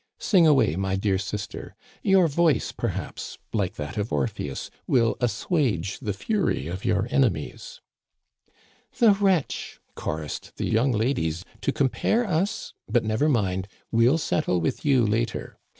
Sing 0.17 0.47
away, 0.47 0.75
my 0.75 0.95
dear 0.95 1.19
sister. 1.19 1.75
Your 2.01 2.27
voice, 2.27 2.71
perhaps, 2.71 3.37
like 3.53 3.75
that 3.75 3.97
of 3.99 4.11
Orpheus, 4.11 4.71
will 4.87 5.15
assuage 5.21 5.99
the 5.99 6.11
fury 6.11 6.65
of 6.65 6.83
your 6.83 7.07
enemies."" 7.11 7.81
The 8.97 9.11
wretch!" 9.13 9.79
chorused 9.95 10.53
the 10.57 10.65
young 10.65 10.91
ladies," 10.91 11.45
to 11.61 11.71
com 11.71 11.89
pare 11.89 12.25
us— 12.25 12.73
But, 12.91 13.03
never 13.03 13.29
mind, 13.29 13.67
we'll 13.91 14.17
settle 14.17 14.59
with 14.59 14.83
you 14.83 15.05
later. 15.05 15.59